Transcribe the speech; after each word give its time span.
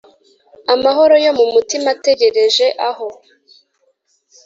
amahoro 0.73 1.15
yo 1.25 1.31
mumutima 1.37 1.87
ategereje 1.95 2.65
aho. 2.89 3.07